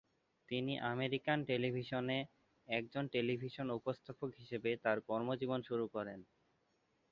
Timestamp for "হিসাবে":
4.39-4.71